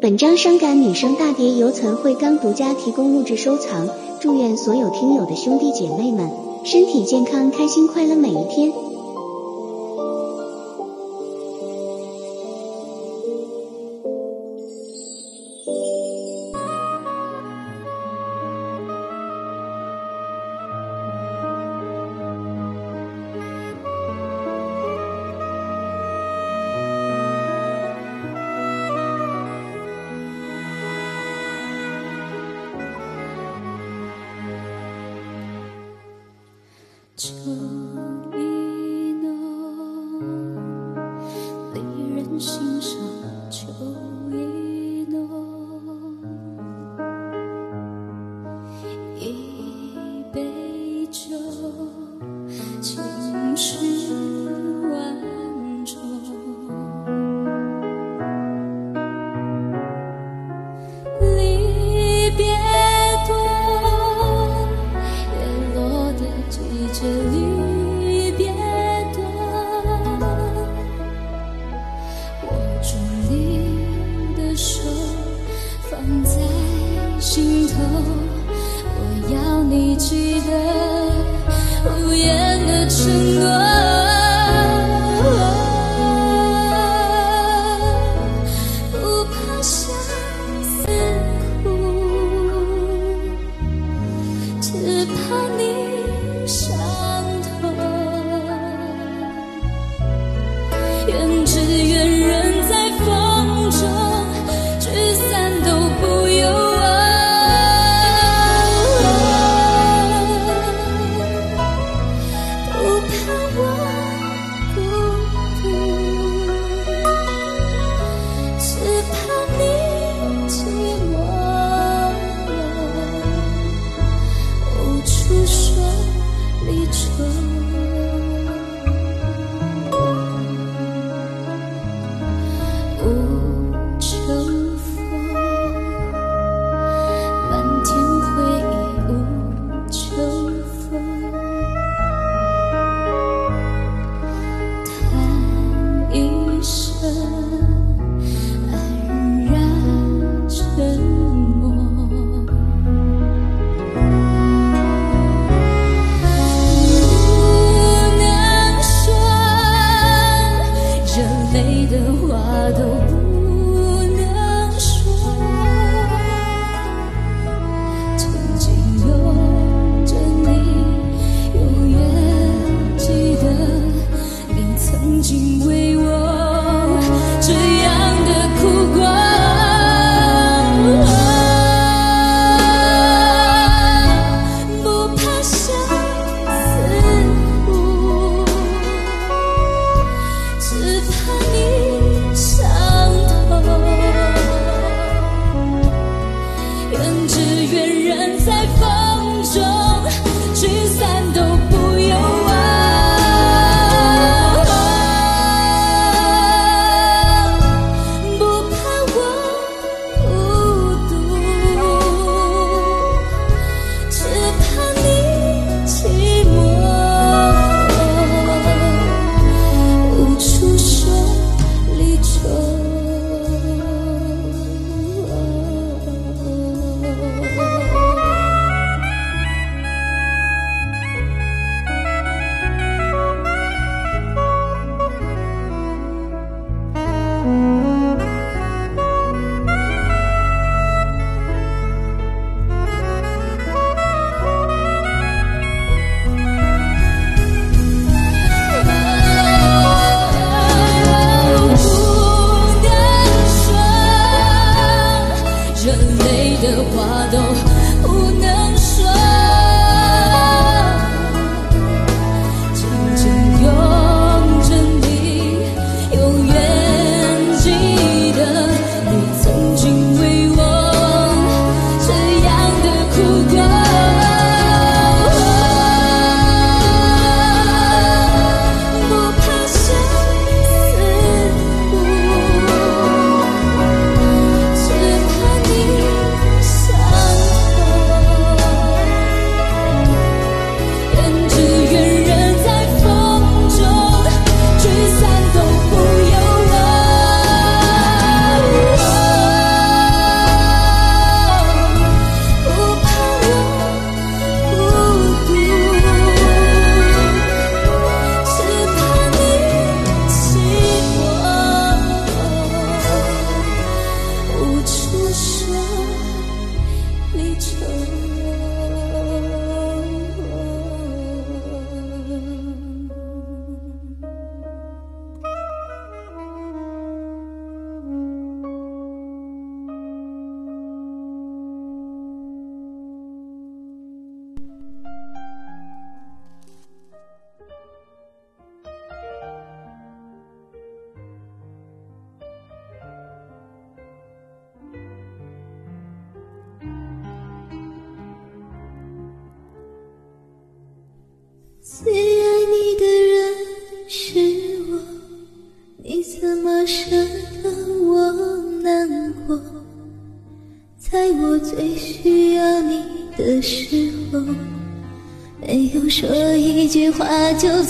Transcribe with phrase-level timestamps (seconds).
[0.00, 3.86] 本章伤感女声大碟由岑慧刚独家提供录制收藏，
[4.18, 6.30] 祝愿所有听友的兄弟姐妹们
[6.64, 8.72] 身体健康，开心快乐每一天。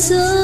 [0.00, 0.39] 话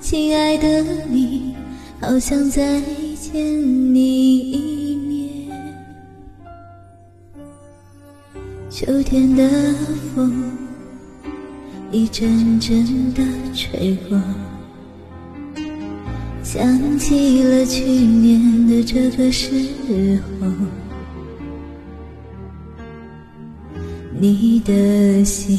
[0.00, 1.54] 亲爱的你，
[2.00, 2.80] 好想再
[3.14, 5.18] 见你一面。
[8.70, 9.74] 秋天的
[10.14, 10.52] 风
[11.90, 13.22] 一阵阵的
[13.54, 14.20] 吹过，
[16.42, 19.50] 想起了去年的这个时
[20.40, 20.46] 候，
[24.20, 25.58] 你的心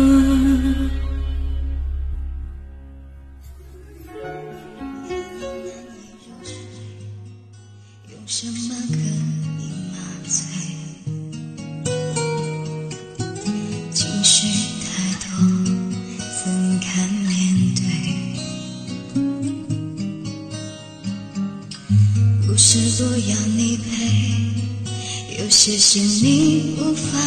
[23.01, 27.17] 不要你陪有些事你无法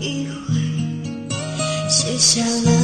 [0.00, 2.81] 体会写下了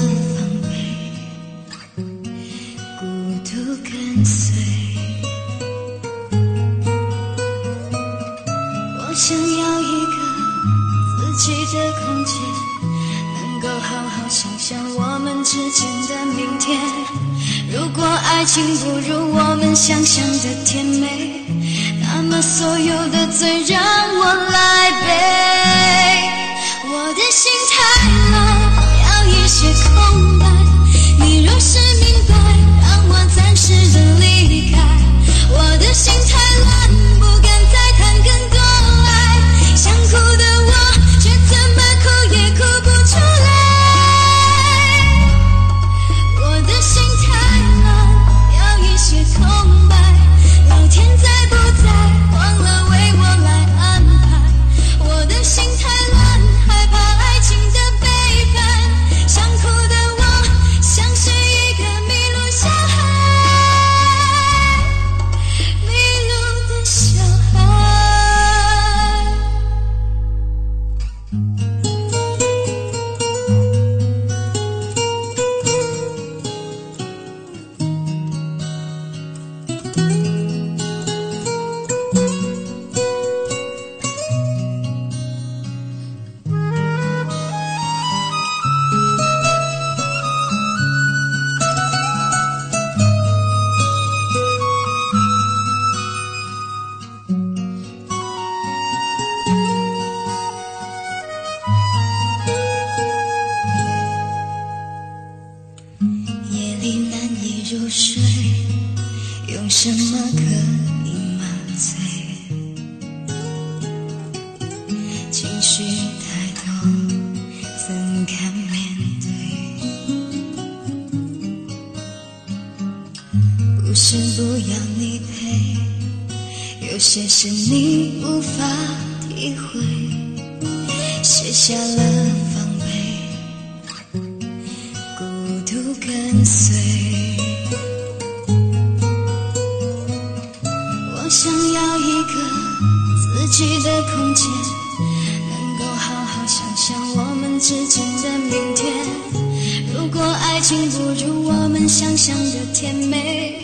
[150.69, 153.59] 情不如我们想象的甜美，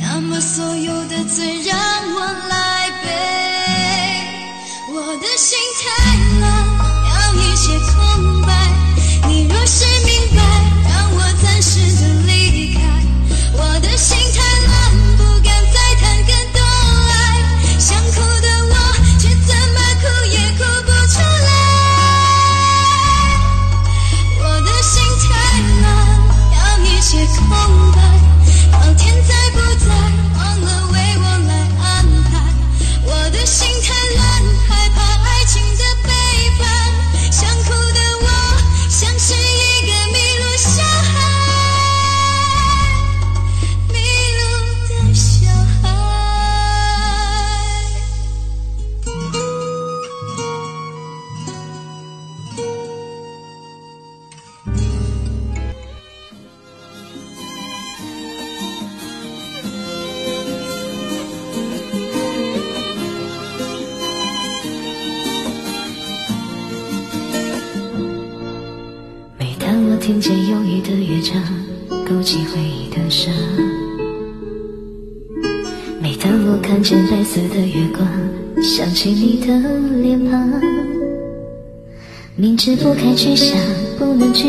[0.00, 1.76] 那么所有的罪让
[2.14, 3.10] 我来背，
[4.94, 5.58] 我的心。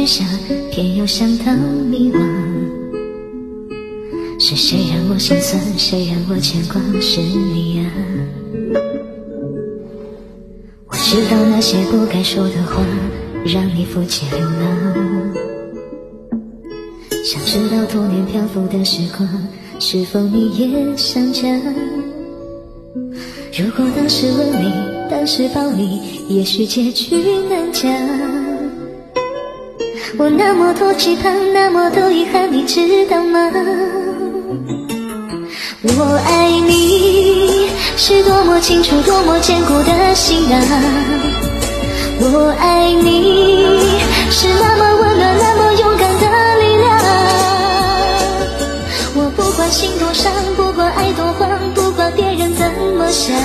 [0.05, 0.27] 想
[0.71, 1.51] 偏又想到
[1.89, 2.19] 迷惘，
[4.39, 5.59] 是谁让我心酸？
[5.79, 6.79] 谁让我牵挂？
[7.01, 7.91] 是你啊。
[10.87, 12.85] 我知道那些不该说的话，
[13.45, 15.33] 让你负气流浪。
[17.23, 19.27] 想知道多年漂浮的时光，
[19.79, 21.41] 是否你也想家？
[23.57, 24.71] 如果当时吻你，
[25.09, 27.15] 当时抱你，也许结局
[27.49, 28.34] 难讲。
[30.17, 33.51] 我那么多期盼那么多遗憾你知道吗？
[35.83, 40.61] 我爱你是多么清楚多么坚固的信仰。
[42.21, 43.99] 我爱你
[44.31, 46.25] 是那么温暖那么勇敢的
[46.61, 46.85] 力量。
[49.15, 52.65] 我不管心多伤不管爱多慌不管别人怎
[52.97, 53.35] 么想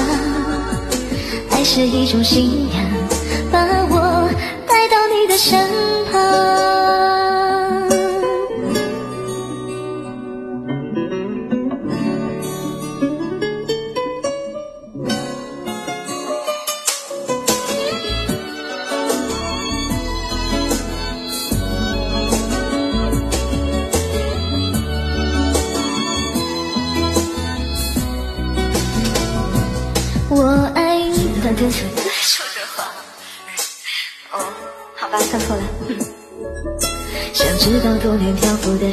[1.50, 2.89] 爱是一种信仰。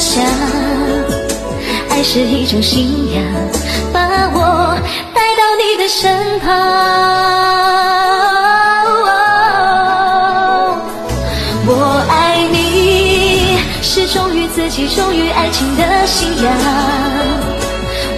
[0.00, 0.22] 想，
[1.88, 3.22] 爱是一种信仰，
[3.92, 4.00] 把
[4.34, 4.78] 我
[5.14, 6.46] 带到你的身旁。
[11.68, 16.52] 我爱你是忠于自己，忠于爱情的信仰。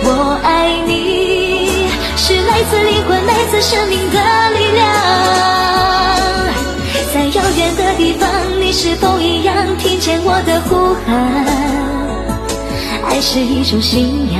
[0.05, 4.18] 我爱你，是来自灵魂、来自生命的
[8.80, 11.10] 是否一样听见我的呼喊？
[13.10, 14.38] 爱是一种信仰，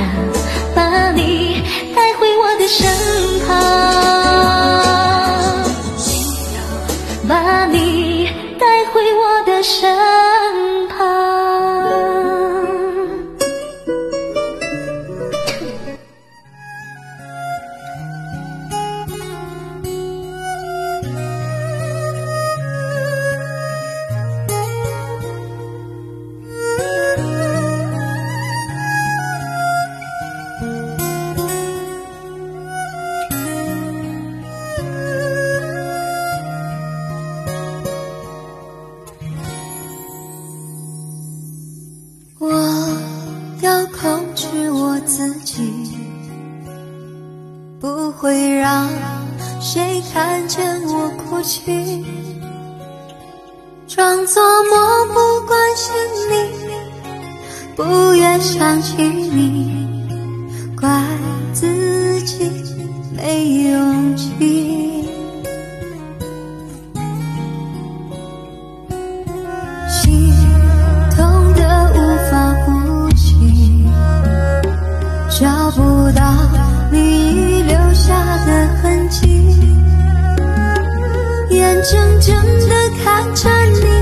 [81.91, 83.98] 眼睁睁地看着你，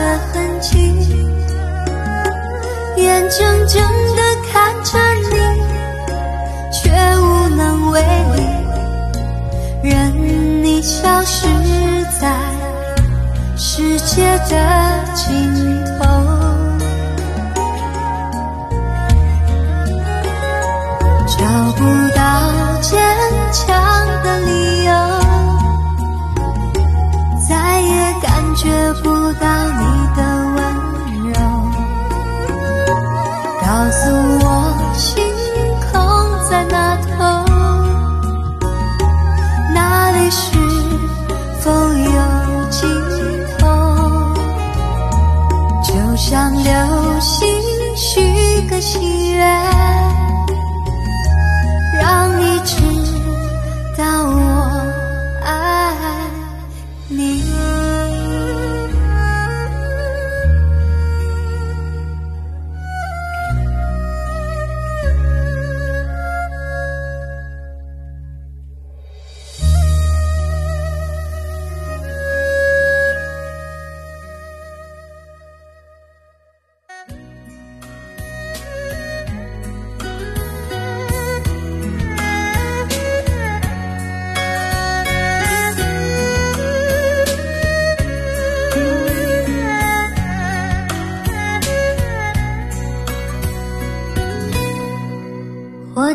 [0.00, 0.94] 的痕迹，
[2.96, 3.82] 眼睁睁
[4.16, 5.36] 的看着你，
[6.72, 8.00] 却无能为
[8.34, 8.40] 力，
[9.82, 11.46] 任你消失
[12.18, 12.34] 在
[13.58, 14.56] 世界的
[15.14, 15.49] 尽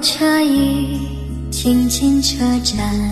[0.05, 0.99] 车已
[1.49, 3.11] 经进车站，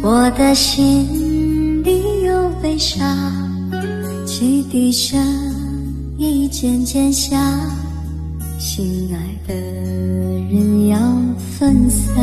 [0.00, 3.04] 我的心里有悲伤，
[4.24, 5.20] 汽笛声
[6.16, 7.36] 已渐渐响，
[8.56, 9.54] 心爱的
[10.48, 10.96] 人要
[11.58, 12.14] 分散，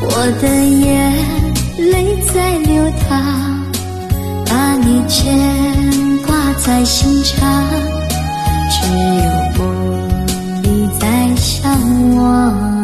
[0.00, 1.12] 我的眼
[1.90, 3.10] 泪在流淌，
[4.46, 5.16] 把你牵
[6.26, 7.64] 挂在心上，
[8.70, 10.66] 只有梦里
[11.00, 12.77] 在向往。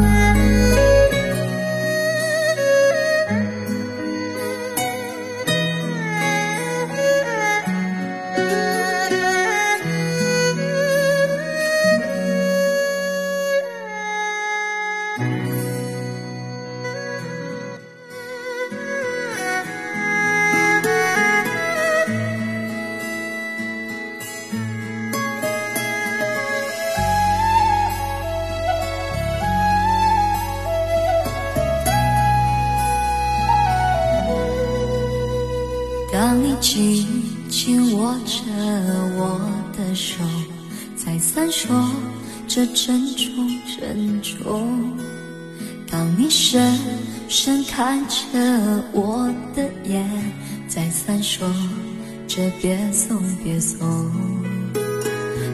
[52.34, 53.78] 着别送别送；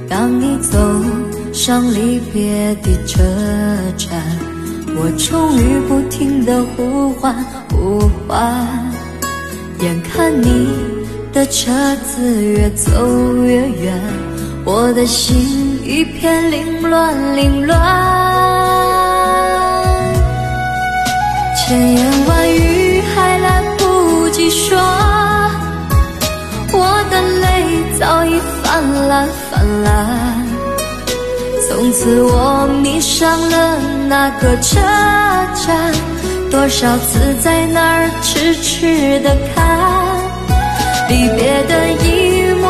[0.08, 0.78] 当你走
[1.52, 3.22] 上离别的车
[3.98, 4.08] 站，
[4.96, 7.34] 我终于不停地呼唤
[7.68, 8.66] 呼唤。
[9.80, 10.70] 眼看你
[11.34, 14.02] 的车子越走越远，
[14.64, 17.78] 我的心一片凌乱凌乱。
[21.58, 24.78] 千言万语还来不及说，
[26.80, 27.46] 我的泪
[27.98, 28.64] 早已泛
[29.08, 29.88] 滥泛滥。
[31.68, 34.80] 从此我迷上了那个车
[35.66, 35.68] 站。
[36.50, 39.56] 多少次在那儿痴痴的看，
[41.08, 41.72] 离别的
[42.04, 42.66] 一幕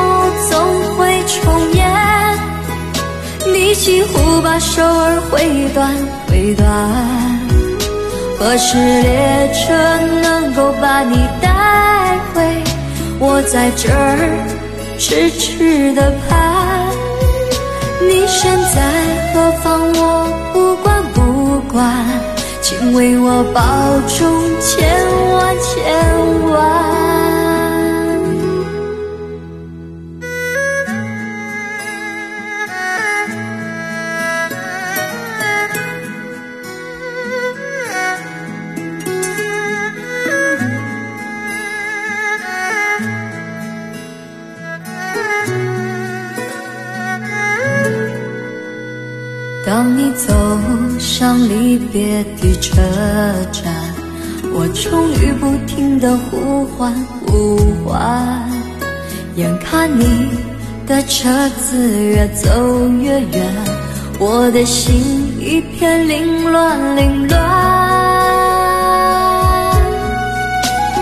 [0.51, 0.53] 总
[0.97, 1.81] 会重演。
[3.51, 5.91] 你几乎把手儿挥断
[6.29, 6.69] 挥断，
[8.39, 9.73] 何时列车
[10.21, 11.49] 能够把你带？
[13.23, 14.17] 我在这儿
[14.99, 16.89] 痴痴的盼，
[18.01, 18.81] 你身在
[19.35, 19.93] 何方？
[19.93, 21.79] 我不管不管。
[22.63, 23.61] 请为我保
[24.09, 24.19] 重
[24.61, 24.89] 千
[25.33, 25.71] 万千
[26.51, 27.10] 万。
[51.21, 52.81] 上离别的车
[53.53, 53.71] 站，
[54.55, 56.91] 我终于不停的呼唤
[57.27, 58.51] 呼唤，
[59.37, 60.31] 眼看你
[60.87, 63.55] 的车子越走越远，
[64.19, 64.97] 我的心
[65.39, 67.39] 一片凌乱凌乱，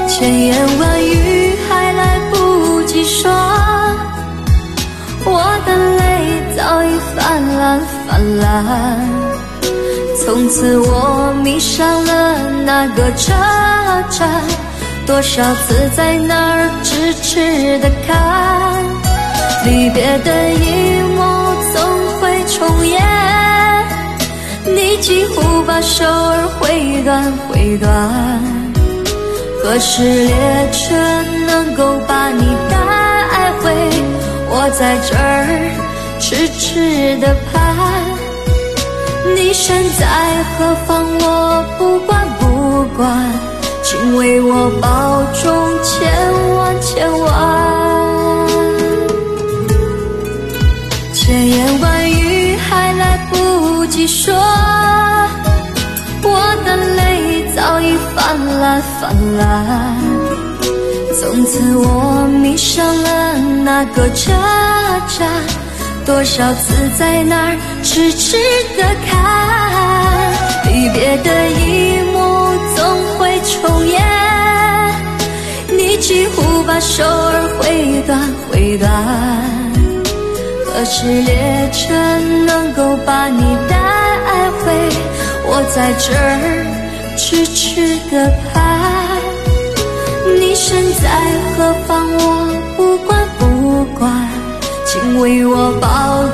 [0.09, 3.31] 千言万语还来不及说，
[5.25, 9.28] 我的泪早已泛滥泛滥。
[10.29, 13.33] 从此我迷上了那个车
[14.11, 14.29] 站，
[15.07, 18.85] 多少次在那儿痴痴的看，
[19.65, 21.25] 离别的一幕
[21.73, 23.01] 总会重演。
[24.67, 27.91] 你几乎把手儿挥断挥断，
[29.65, 30.95] 何时列车
[31.47, 33.73] 能够把你带回？
[34.51, 37.98] 我在这儿痴痴的盼。
[39.49, 40.05] 你身在
[40.45, 41.07] 何方？
[41.21, 43.33] 我不管不管，
[43.83, 45.43] 请为我保重
[45.83, 45.97] 千
[46.55, 47.27] 万千万。
[51.15, 54.35] 千言万语还来不及说，
[56.23, 56.29] 我
[56.67, 59.97] 的泪早已泛滥泛滥。
[61.19, 64.31] 从此我迷上了那个车
[65.19, 65.27] 站。
[66.05, 67.57] 多少次在那儿
[67.91, 68.37] 痴痴
[68.77, 69.17] 的看，
[70.67, 72.19] 离别的一幕
[72.77, 72.79] 总
[73.17, 73.99] 会重演。
[75.71, 78.21] 你几乎把手儿挥断
[78.51, 78.93] 挥断，
[80.67, 81.95] 何时列车
[82.47, 83.75] 能够把你带
[84.61, 84.71] 回？
[85.47, 88.63] 我在这儿痴痴的盼，
[90.39, 91.09] 你身在
[91.57, 92.07] 何方？
[92.19, 92.21] 我
[92.77, 94.29] 不管不管。
[94.91, 95.87] 请为我保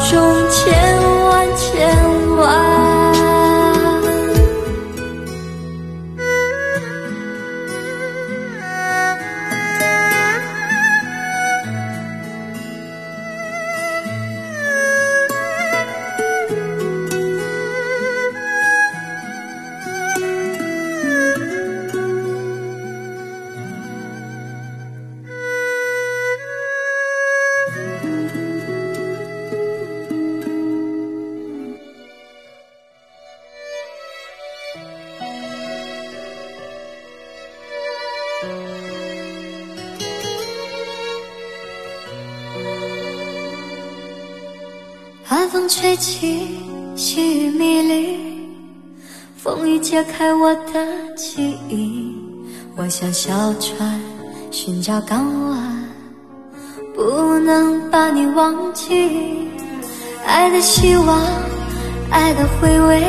[0.09, 0.11] 重
[0.49, 0.63] 千
[1.03, 1.24] 万
[1.75, 2.94] 千万。
[45.65, 46.61] 风吹起，
[46.95, 48.19] 细雨迷离，
[49.35, 52.15] 风雨揭开我的记忆。
[52.77, 53.99] 我像小船
[54.51, 55.89] 寻找港湾，
[56.95, 59.49] 不能把你忘记。
[60.27, 61.19] 爱的希望，
[62.11, 63.03] 爱的回味，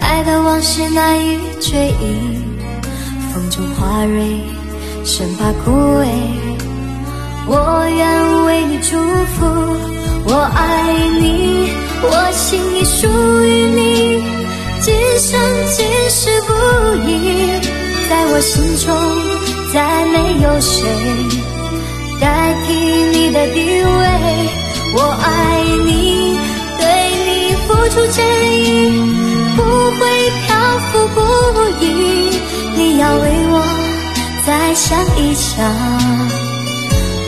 [0.00, 2.40] 爱的往事难以追忆。
[3.34, 4.40] 风中花蕊，
[5.04, 6.06] 生怕枯萎。
[7.46, 8.96] 我愿为你祝
[9.26, 9.91] 福。
[10.24, 11.70] 我爱你，
[12.02, 13.06] 我心已属
[13.42, 14.24] 于你，
[14.80, 15.40] 今生
[15.76, 16.52] 今世不
[17.08, 17.10] 移。
[18.08, 18.94] 在我心中
[19.72, 20.84] 再没有谁
[22.20, 23.88] 代替你的地位。
[24.94, 25.26] 我爱
[25.86, 26.38] 你，
[26.78, 26.82] 对
[27.26, 28.22] 你付出真
[28.64, 29.02] 意，
[29.56, 30.00] 不会
[30.46, 30.50] 漂
[30.90, 31.18] 浮不
[31.84, 31.84] 已。
[32.76, 33.54] 你要为我
[34.46, 36.41] 再想一想。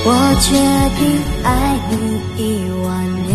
[0.07, 0.53] 我决
[0.99, 1.97] 定爱你
[2.37, 3.33] 一万年。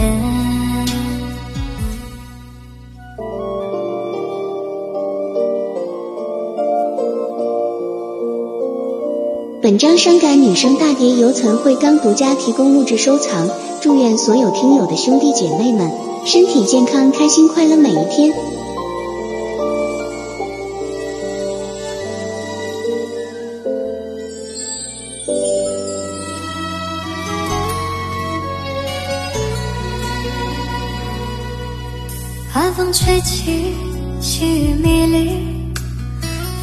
[9.64, 13.50] 本章伤感女声大碟由岑慧刚独家提供录制收藏，
[13.82, 15.90] 祝愿所有听友的兄弟姐妹们
[16.24, 18.32] 身体健康、开心快乐每一天。
[32.90, 33.76] 风吹起，
[34.20, 35.30] 细雨迷离，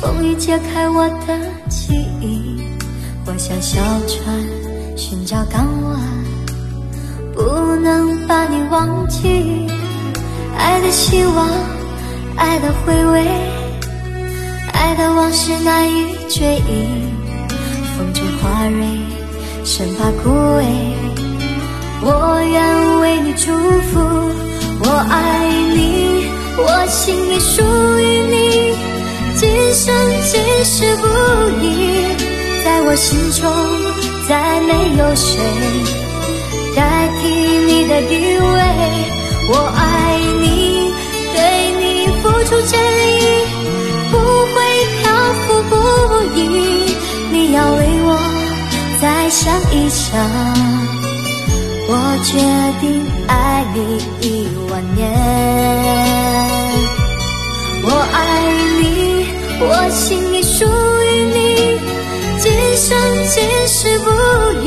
[0.01, 2.61] 风雨揭开我的记忆。
[3.25, 4.45] 我像小船
[4.97, 6.01] 寻找港湾，
[7.33, 9.69] 不能把你忘记。
[10.59, 11.49] 爱的希望，
[12.35, 13.25] 爱的回味，
[14.73, 17.07] 爱的往事难以追忆。
[17.97, 18.85] 风中花蕊，
[19.65, 20.65] 生怕枯萎。
[22.03, 24.01] 我愿为你祝福。
[24.79, 26.16] 我爱你，
[26.59, 27.63] 我心里属
[27.99, 28.35] 于你，
[29.37, 31.07] 今生今世不
[31.61, 32.17] 移，
[32.65, 33.45] 在我心中
[34.27, 35.39] 再没有谁
[36.75, 38.57] 代替你的地位。
[39.49, 40.91] 我爱你，
[41.35, 41.39] 对
[41.79, 41.85] 你
[42.23, 42.75] 付出真
[43.21, 43.23] 意，
[44.11, 44.55] 不会
[45.03, 45.05] 漂
[45.43, 45.73] 浮不
[46.39, 46.41] 已。
[47.33, 48.09] 你要为我
[49.01, 50.07] 再想一想。
[51.89, 51.93] 我
[52.25, 52.31] 决
[52.81, 52.85] 定
[53.29, 53.79] 爱你
[54.27, 54.27] 一
[54.71, 55.05] 万年。
[58.17, 58.19] 爱
[58.81, 58.85] 你，
[59.61, 61.39] 我心里属于你，
[62.41, 62.45] 今
[62.77, 62.89] 生
[63.35, 64.07] 今世不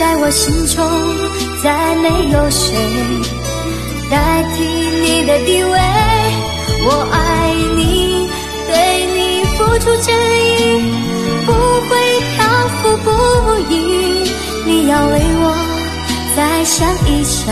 [0.00, 0.78] 在我心中，
[1.62, 2.64] 再没有谁
[4.10, 4.14] 代
[4.54, 5.76] 替你的地位。
[6.86, 7.16] 我爱
[7.76, 7.80] 你，
[8.68, 8.72] 对
[9.16, 9.18] 你
[9.56, 10.60] 付出真意，
[11.44, 11.90] 不会
[12.34, 12.36] 漂
[12.78, 13.06] 浮不
[13.68, 13.74] 已。
[14.64, 15.44] 你要为我
[16.36, 17.44] 再想一想，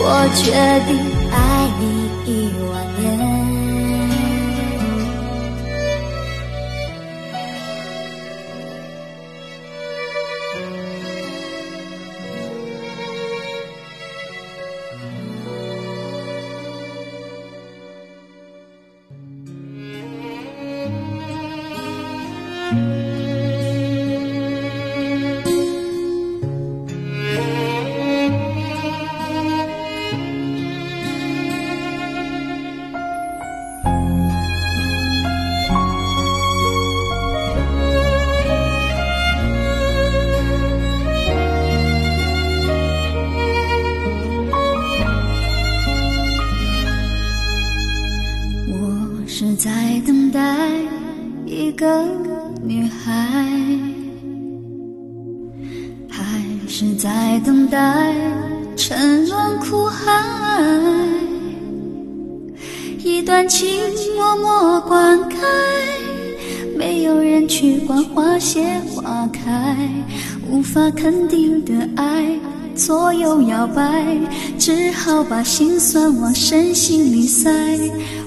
[0.00, 0.44] 我决
[0.88, 0.90] 定
[1.30, 1.34] 爱
[1.78, 1.82] 你
[2.26, 2.30] 一
[2.70, 2.95] 万年
[73.66, 74.04] 右摇摆，
[74.58, 77.50] 只好把心酸往深心里塞。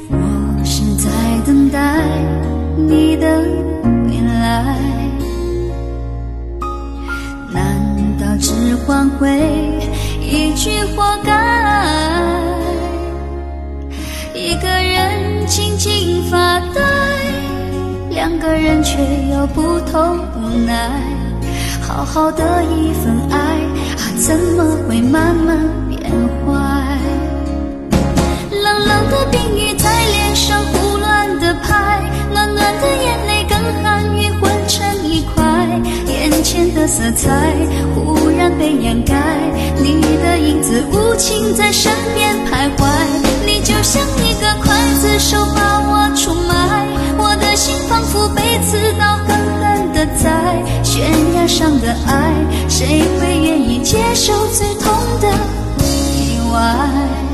[0.10, 1.10] 我是在
[1.45, 2.02] 等待
[2.75, 3.41] 你的
[3.84, 4.75] 回来，
[7.54, 7.63] 难
[8.19, 9.30] 道只换回
[10.21, 11.32] 一句活该？
[14.34, 16.82] 一个人静静发呆，
[18.10, 18.97] 两个人却
[19.32, 21.09] 有不同无奈。
[22.00, 26.00] 好好的一份爱，啊，怎么会慢慢变
[26.47, 26.54] 坏？
[28.52, 32.00] 冷冷的冰雨在脸上胡乱的拍，
[32.32, 35.43] 暖暖的眼泪跟寒雨混成一块，
[36.08, 37.54] 眼前的色彩
[37.93, 39.14] 忽然被掩盖，
[39.84, 42.88] 你的影子无情在身边徘徊，
[43.45, 46.88] 你就像一个刽子手把我出卖，
[47.18, 51.04] 我的心仿佛被刺刀狠狠的宰，悬
[51.50, 52.32] 上的爱，
[52.70, 55.28] 谁会愿意接受最痛的
[55.84, 57.28] 意外？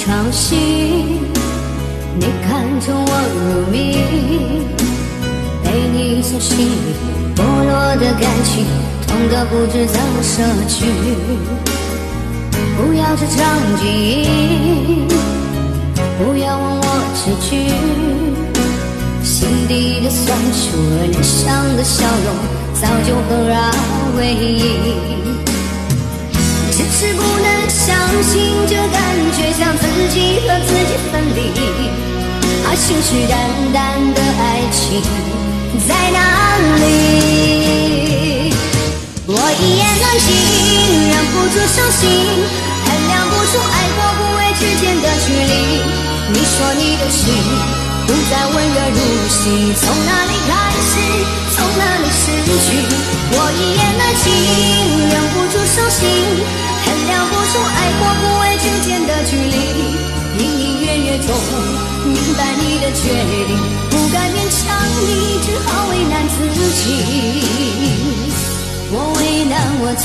[0.00, 0.54] 潮汐，
[2.16, 3.76] 你看着我入迷，
[5.62, 6.72] 被你所吸引，
[7.36, 8.64] 剥落的感情，
[9.06, 10.86] 痛得不知怎么舍去。
[12.78, 13.44] 不要这场
[13.78, 15.04] 记忆，
[16.16, 17.68] 不要问我结局，
[19.22, 22.34] 心底的酸楚和脸上的笑容，
[22.80, 25.19] 早就合而为一。
[27.80, 28.36] 相信，
[28.68, 29.00] 这感
[29.32, 31.38] 觉像自己和自己分离。
[32.66, 33.32] 啊，信誓旦
[33.72, 33.78] 旦
[34.12, 35.00] 的爱情
[35.88, 36.20] 在哪
[36.76, 38.52] 里？
[39.26, 40.28] 我一言难尽，
[41.08, 42.04] 忍不住伤心，
[42.84, 45.80] 衡量不出爱或不爱之间的距离。
[46.32, 47.32] 你说你的心
[48.06, 49.00] 不再温热如
[49.30, 50.52] 昔，从哪里开
[50.84, 50.92] 始，
[51.56, 52.68] 从哪里失去？
[53.32, 54.28] 我一言难尽，
[55.08, 56.04] 忍不住伤心。
[56.84, 59.56] 衡量不出爱或不爱之间的距离，
[60.38, 61.28] 隐隐约约中
[62.04, 63.02] 明白你的决
[63.46, 63.50] 定，
[63.90, 64.58] 不敢勉强
[65.06, 65.08] 你，
[65.42, 66.34] 只好为难自
[66.74, 66.82] 己，
[68.92, 70.04] 我为难我自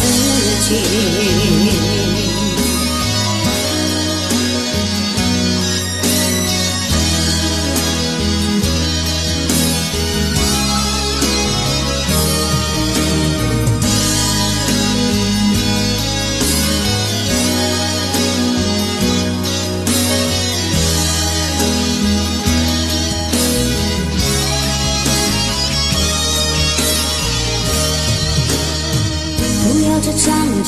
[0.67, 2.24] 己。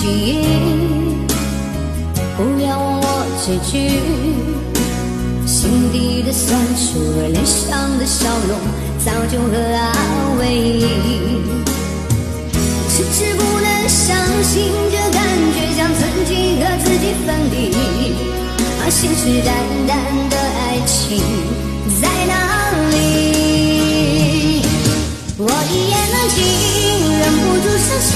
[0.08, 0.39] 记忆，
[2.38, 3.03] 不要问我
[3.43, 3.91] 结局。
[5.45, 8.58] 心底的酸楚和，脸上的笑容，
[9.03, 9.84] 早就合二
[10.39, 10.88] 为一。
[12.89, 15.20] 迟迟不能相信，这感
[15.51, 16.32] 觉像曾经
[16.62, 17.53] 和自己分离。
[18.80, 19.51] 啊，信誓旦
[19.89, 19.91] 旦
[20.30, 21.20] 的爱情
[22.01, 22.32] 在哪
[22.91, 22.95] 里？
[25.38, 26.38] 我一言难尽，
[27.20, 28.16] 忍不住伤心。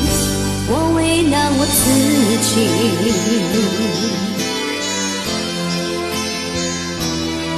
[0.73, 1.83] 我为难我自
[2.47, 2.49] 己，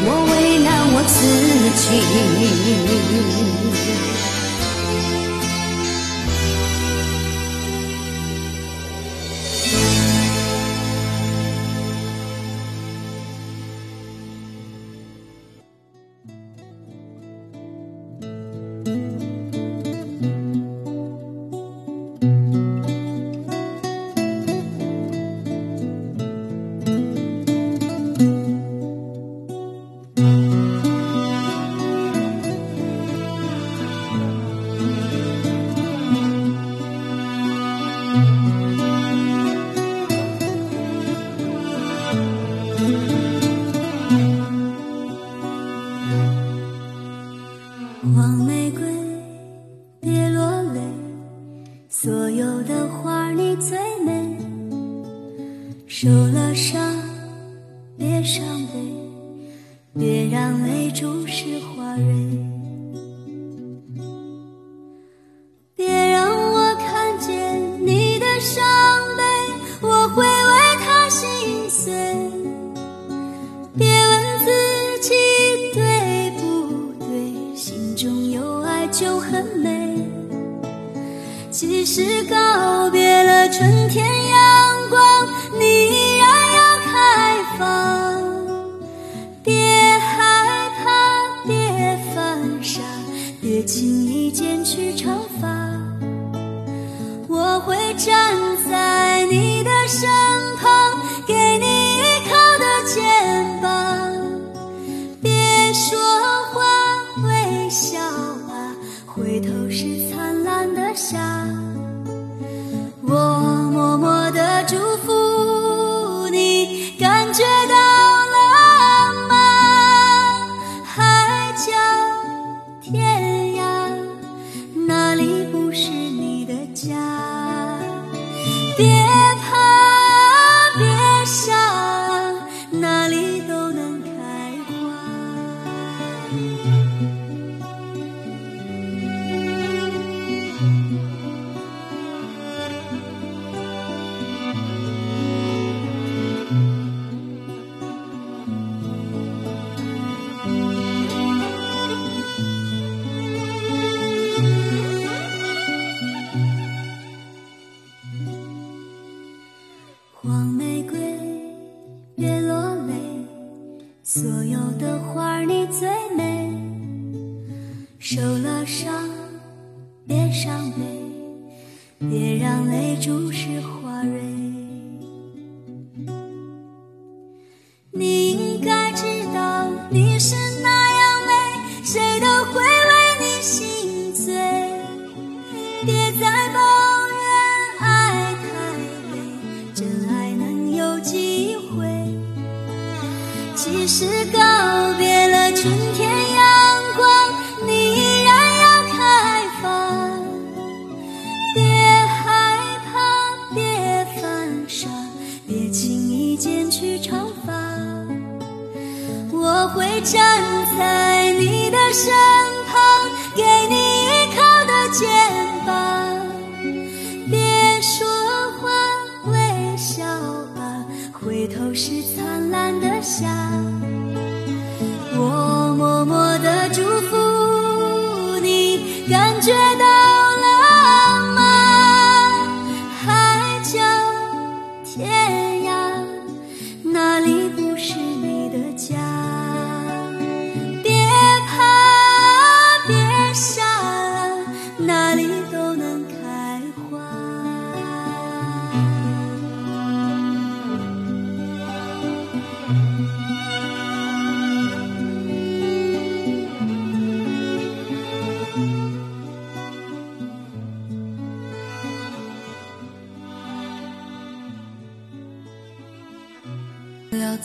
[0.05, 1.15] 我为难我自
[1.77, 1.85] 己。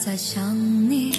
[0.05, 0.55] 再想
[0.89, 1.11] 你，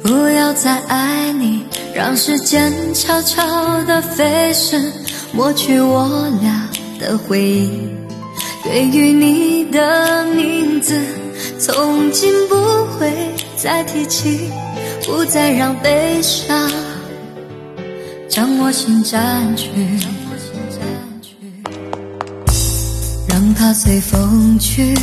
[0.00, 4.92] 不要再爱你，让时间悄悄地飞逝，
[5.32, 6.68] 抹去我俩
[7.00, 7.88] 的回忆。
[8.62, 10.96] 对于你的名字，
[11.58, 12.54] 从今不
[12.96, 13.12] 会
[13.56, 14.48] 再提起，
[15.04, 16.70] 不再让悲伤
[18.28, 19.68] 将我心占据，
[23.28, 24.94] 让它随风去。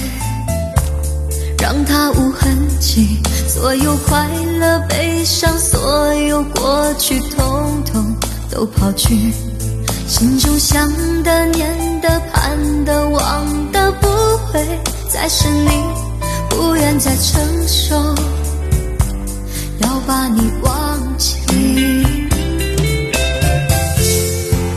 [1.60, 4.28] 让它无痕迹，所有快
[4.60, 8.16] 乐、悲伤，所有过去，统统
[8.52, 9.34] 都抛去。
[10.08, 10.88] 心中想
[11.24, 14.08] 的、念的、盼的、望的，不
[14.52, 14.80] 会
[15.10, 15.70] 再是你，
[16.50, 17.96] 不愿再承受，
[19.80, 21.34] 要把你忘记。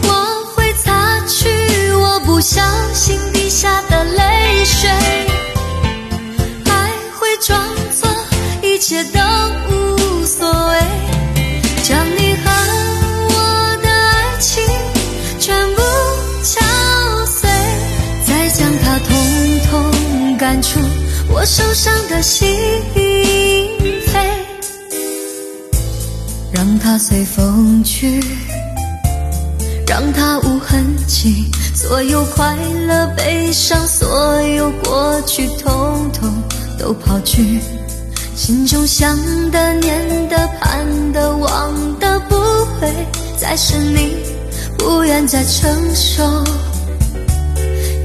[0.05, 2.63] 我会擦去我不小
[2.95, 4.89] 心滴下的泪水。
[21.47, 22.49] 受伤的心
[22.93, 24.19] 扉，
[26.53, 28.21] 让它随风去，
[29.87, 32.57] 让它无痕迹，所有快
[32.89, 36.29] 乐、悲伤，所有过去，统统。
[36.79, 37.61] 都抛去，
[38.35, 39.17] 心中想
[39.51, 42.37] 的、念的、盼的、望的，不
[42.79, 42.93] 会
[43.37, 44.17] 再是你，
[44.77, 46.23] 不愿再承受，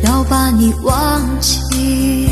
[0.04, 2.31] 要把你忘记。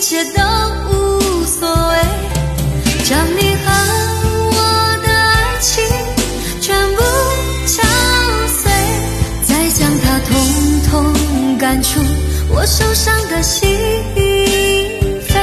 [0.00, 0.40] 一切都
[0.88, 1.98] 无所谓
[3.04, 3.70] 将你和
[4.50, 5.84] 我的爱情
[6.62, 7.02] 全部
[7.66, 7.82] 敲
[8.48, 8.72] 碎
[9.42, 12.00] 再将它通通赶出
[12.48, 13.68] 我受伤的心
[15.28, 15.38] 扉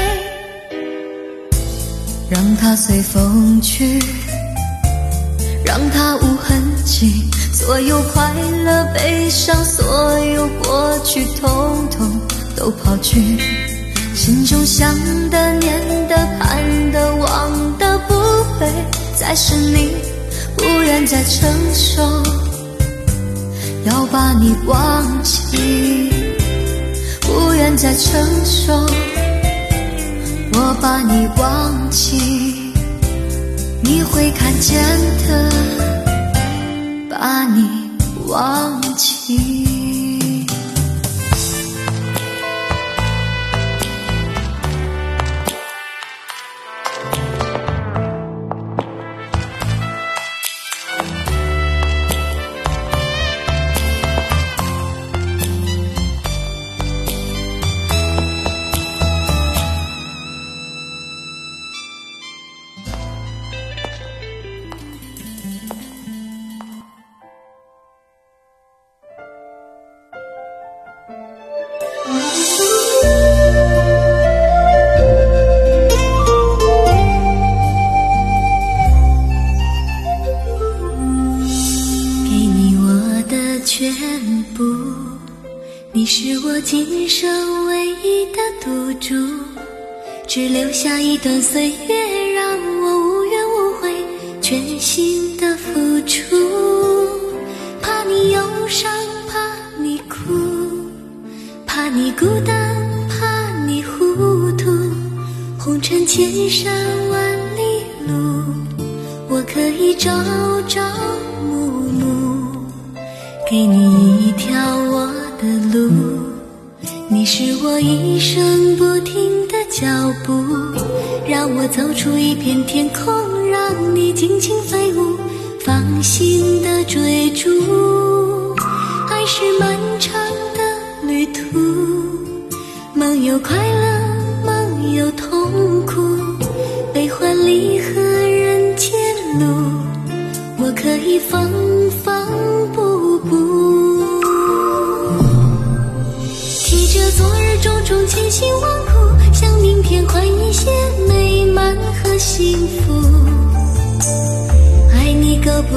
[2.28, 4.00] 让它随风去
[5.64, 8.34] 让它无痕迹所有快
[8.66, 12.20] 乐悲伤所有过去通通
[12.56, 13.77] 都抛去。
[14.18, 14.94] 心中想
[15.30, 18.16] 的、念的、盼的、望的，不
[18.60, 18.68] 会
[19.16, 19.92] 再是你，
[20.58, 22.02] 不愿再承受。
[23.86, 26.12] 要把你忘记，
[27.22, 28.74] 不愿再承受。
[30.54, 32.74] 我把你忘记，
[33.84, 34.84] 你会看见
[35.28, 35.52] 的，
[37.08, 37.70] 把你
[38.26, 39.67] 忘记。
[91.24, 91.77] 段岁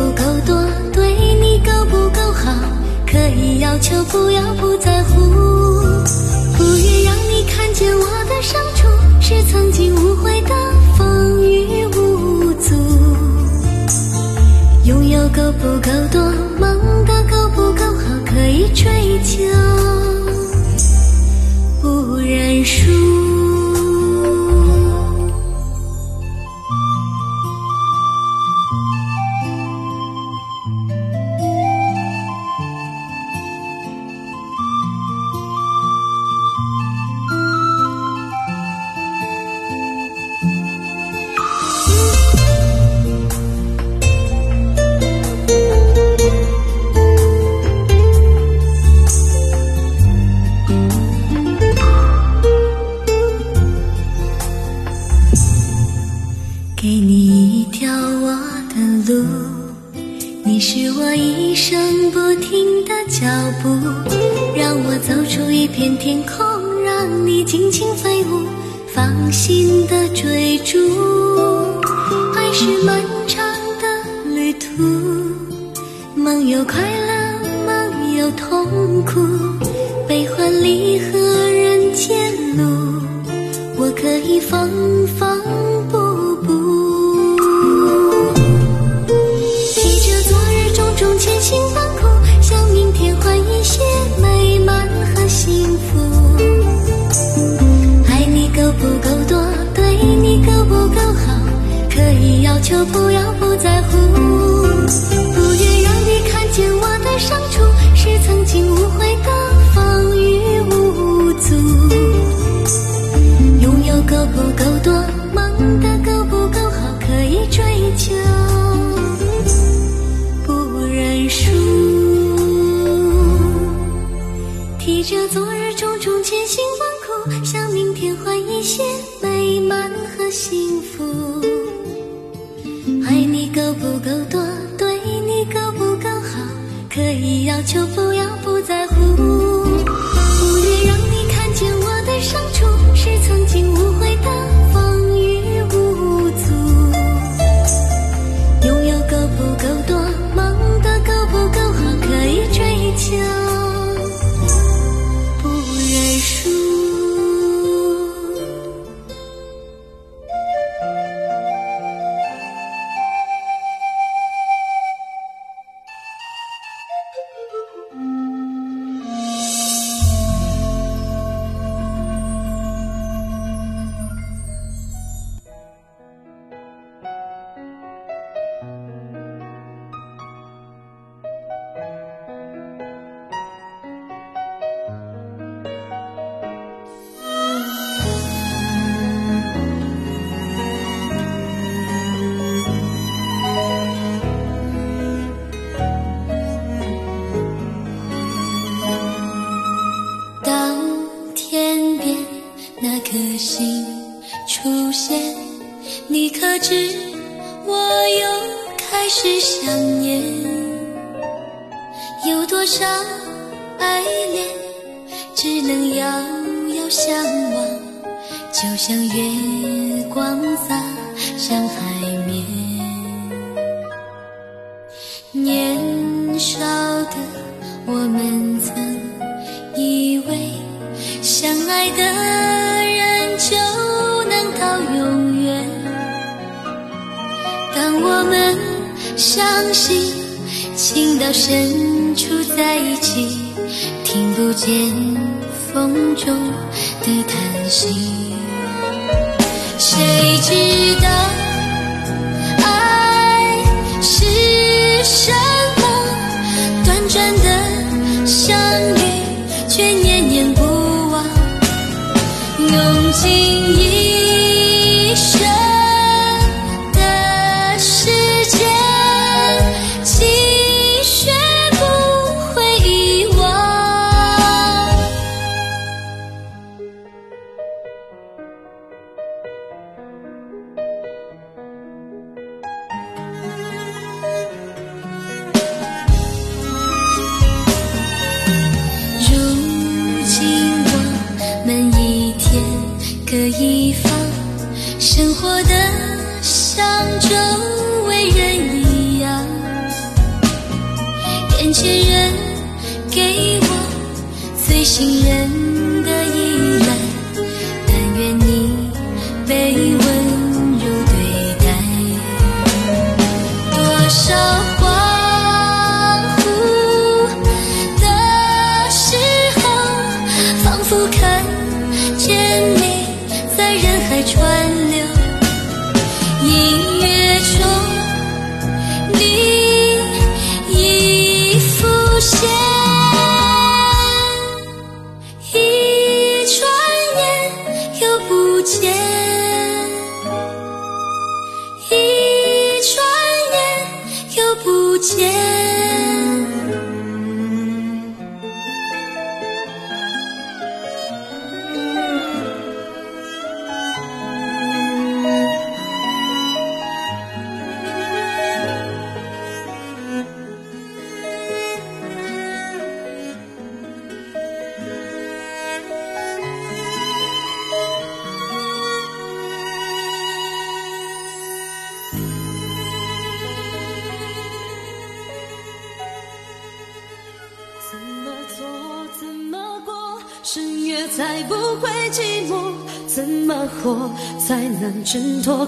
[0.00, 0.56] 不够多？
[0.94, 2.50] 对你够不够好？
[3.06, 5.20] 可以要求，不要不在乎。
[6.56, 8.88] 不愿让你看见我的伤处，
[9.20, 10.54] 是曾经无悔的
[10.96, 12.74] 风雨无阻。
[14.86, 16.22] 拥有够不够多？
[16.58, 18.16] 梦的够不够好？
[18.24, 19.36] 可以追求，
[21.82, 23.19] 不认输。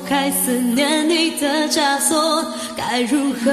[0.09, 2.45] 开思念你的枷锁？
[2.77, 3.51] 该如何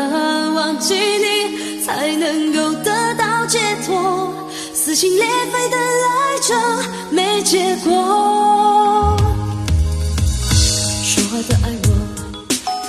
[0.54, 4.34] 忘记你才能够得到解脱？
[4.74, 6.56] 撕心裂肺的爱着
[7.12, 9.16] 没结果，
[11.04, 11.88] 说好的爱我，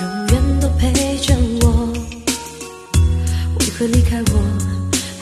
[0.01, 1.65] 永远都陪着我，
[3.59, 4.33] 为何离开我？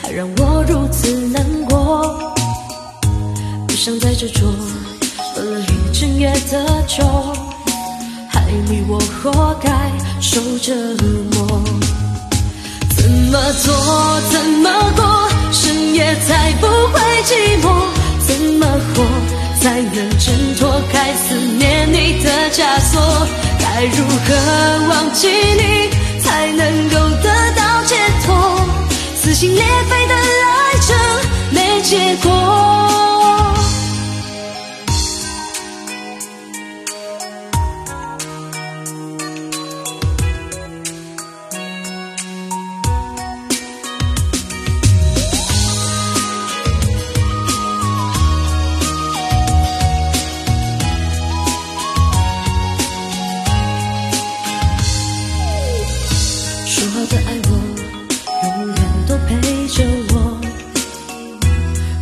[0.02, 2.34] 还让我如此难过，
[3.68, 4.48] 不想再执着，
[5.36, 7.04] 喝了一整夜的酒，
[8.50, 9.70] 爱你我活该
[10.20, 10.74] 受折
[11.36, 11.62] 磨。
[12.98, 13.72] 怎么做，
[14.32, 15.06] 怎么过，
[15.52, 17.32] 深夜才不会寂
[17.62, 17.70] 寞？
[18.26, 19.06] 怎么活
[19.62, 23.28] 才能挣脱开思念你的枷锁？
[23.60, 24.34] 该如何
[24.90, 27.96] 忘记你才能够得到解
[28.26, 28.66] 脱？
[29.16, 30.96] 撕心裂肺的爱着
[31.52, 32.89] 没结果。
[59.30, 60.42] 陪着我，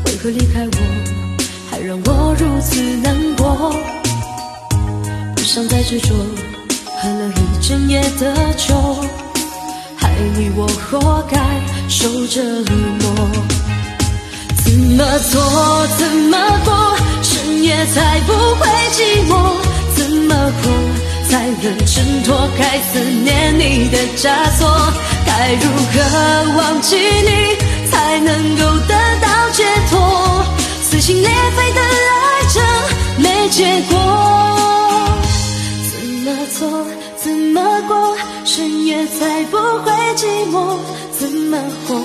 [0.05, 0.77] 为何离开我，
[1.69, 3.75] 还让我如此难过？
[5.35, 6.15] 不想再执着，
[7.01, 8.73] 喝了一整夜的酒，
[9.97, 11.37] 害你我活该
[11.89, 12.41] 受折
[13.01, 13.05] 磨。
[14.63, 19.31] 怎么做，怎么过，深夜才不会寂寞？
[19.97, 20.69] 怎么活
[21.29, 24.65] 才能挣脱开思念你的枷锁？
[25.27, 25.95] 该如何
[26.57, 29.95] 忘记你才能够得到解脱？
[30.89, 32.55] 撕心裂肺的爱着
[33.17, 33.93] 没结果。
[35.91, 36.25] 怎么
[36.57, 36.85] 做，
[37.21, 40.77] 怎么过，深夜才不会寂寞？
[41.19, 41.57] 怎么
[41.87, 41.95] 活，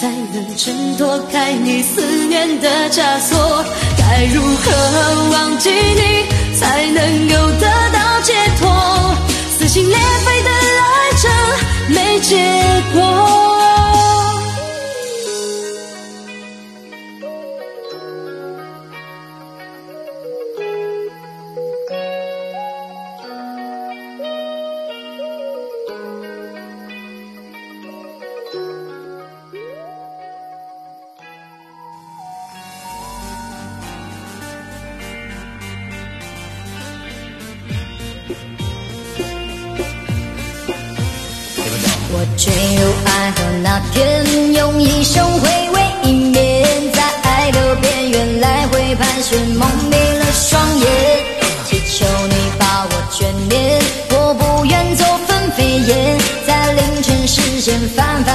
[0.00, 3.64] 才能挣脱开你思念的枷锁？
[3.96, 4.64] 该如何
[5.32, 9.14] 忘记你，才能够得到解脱？
[9.56, 10.50] 撕心裂肺的，
[11.88, 12.36] 没结
[12.92, 13.53] 果。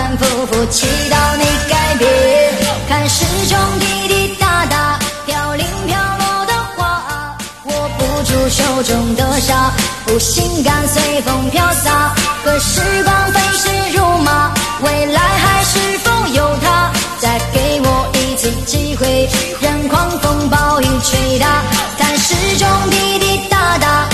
[0.10, 2.10] 反反复复祈祷你改变。
[2.88, 4.98] 看时钟滴滴答答，
[5.28, 9.72] 飘零飘落的花，握不住手中的沙，
[10.06, 12.16] 不心甘随风飘洒。
[12.44, 14.52] 可时光飞逝如马，
[14.82, 16.92] 未来还是否有他？
[17.20, 19.30] 再给我一次机会，
[19.62, 21.62] 任狂风暴雨吹打。
[22.00, 24.09] 看时钟滴滴答答，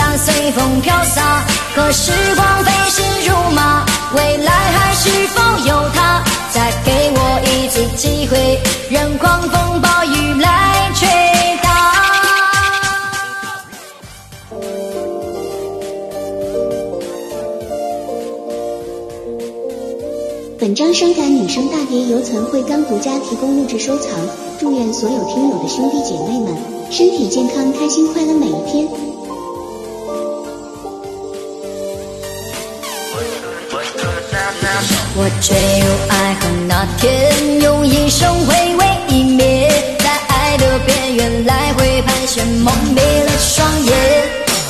[0.00, 1.44] 心甘随风飘洒。
[1.74, 3.84] 可时光飞逝如麻，
[4.16, 6.24] 未来还是否有他？
[6.52, 8.58] 再给我一次机会，
[8.90, 11.06] 让狂风暴雨来吹
[11.62, 11.68] 打。
[20.58, 24.10] 本张伤感女生大碟由岑慧刚独家提供录制收藏，
[24.58, 26.56] 祝愿所有听友的兄弟姐妹们
[26.90, 28.88] 身体健康、开心快乐每一天。
[35.16, 43.92] 我坠入爱河那天，用一生回味一面，在爱的边缘来回盘旋，蒙蔽了双眼。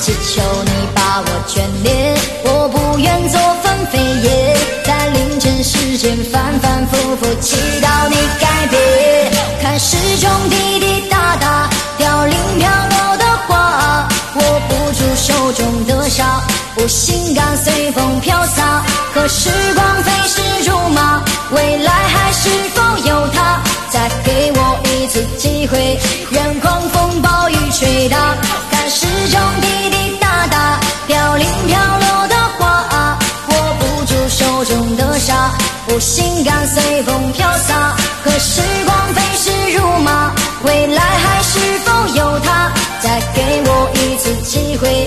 [0.00, 9.32] 祈求你把我眷恋，我不愿做分飞燕，在凌晨时间反反复复祈祷你改变。
[9.60, 11.68] 看时钟滴滴答答，
[11.98, 16.40] 凋零飘落的花，握不住手中的沙，
[16.80, 18.82] 不心甘随风飘洒。
[19.12, 23.60] 可时光飞逝如马，未来还是否有他？
[23.90, 25.98] 再给我一次机会，
[26.30, 28.34] 任狂风暴雨吹打。
[28.70, 33.18] 看时钟滴滴答答，飘零飘落的花，
[33.48, 35.50] 握不住手中的沙，
[35.86, 37.94] 不心甘随风飘洒。
[38.24, 40.32] 可时光飞逝如马，
[40.64, 42.72] 未来还是否有他？
[43.02, 44.99] 再给我一次机会，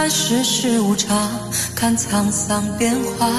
[0.00, 1.30] 看世事无常，
[1.76, 3.30] 看沧桑变化。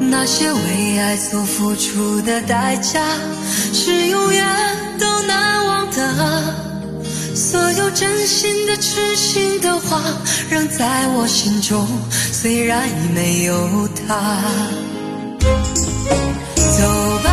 [0.00, 3.00] 那些为爱所付出的代价，
[3.72, 4.44] 是永远
[4.98, 6.54] 都难忘的。
[7.32, 10.02] 所有真心的、痴心的话，
[10.50, 11.86] 仍在我心中，
[12.32, 14.42] 虽然已没有他。
[16.56, 17.30] 走吧，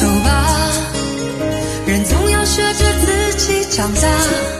[0.00, 0.72] 走吧，
[1.86, 4.59] 人总要学着自己长大。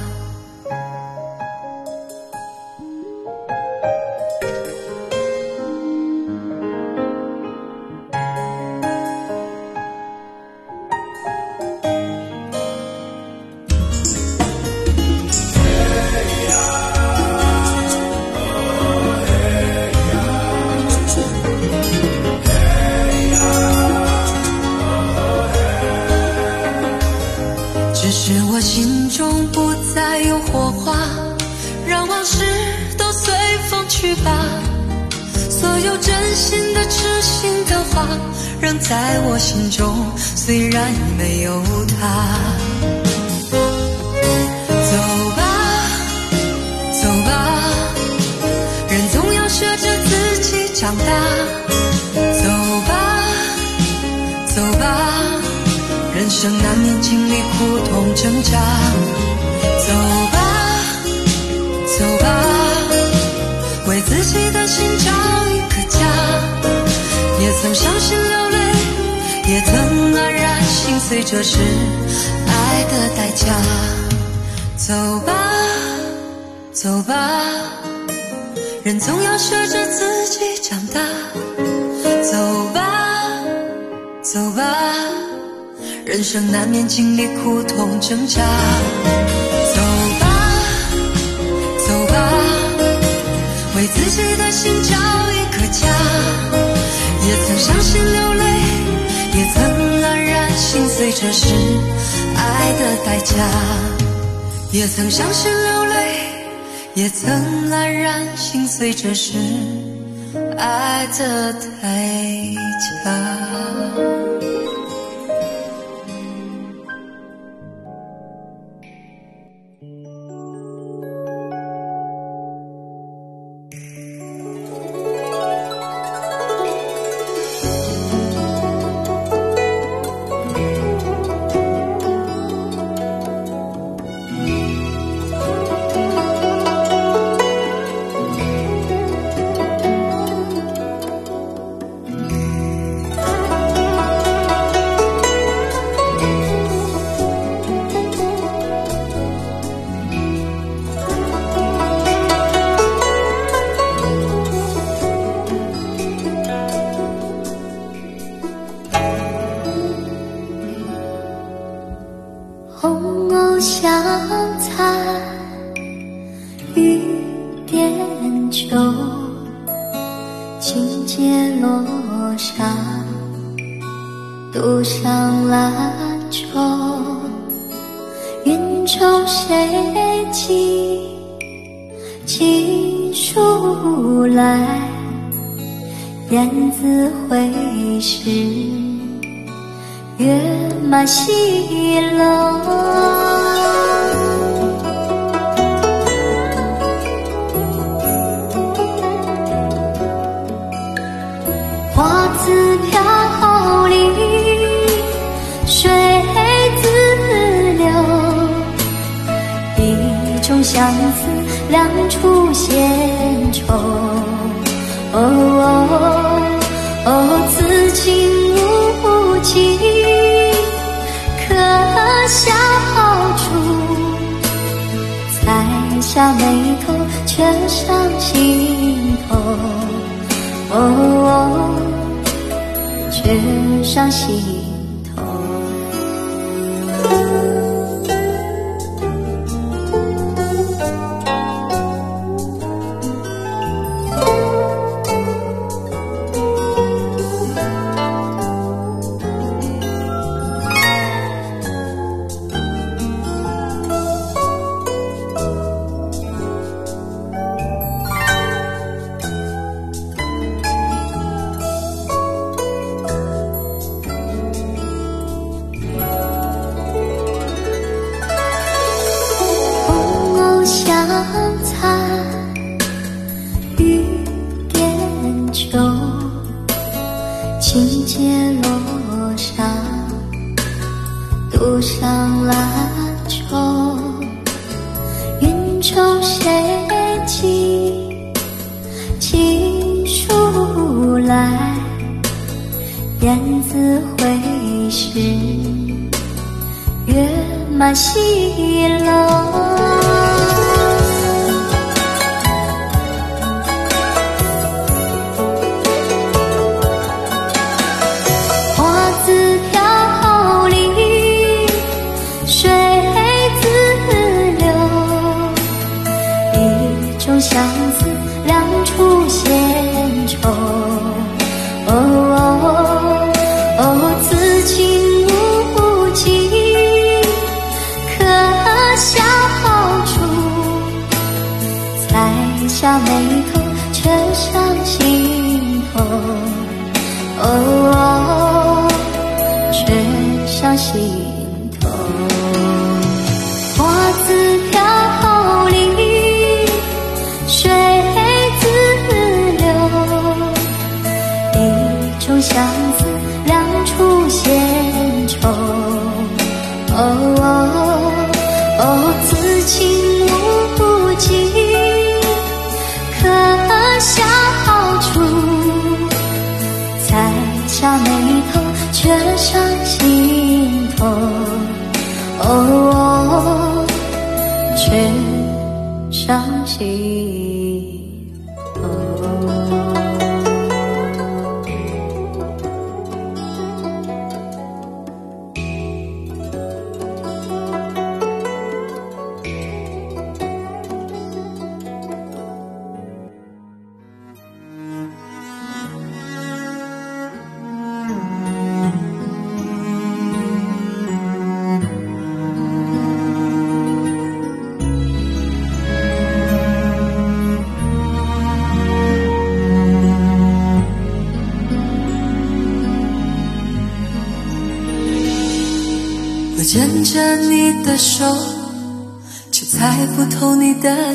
[105.01, 106.29] 曾伤心流泪
[106.93, 109.35] 也曾黯然心碎这是
[110.59, 111.51] 爱的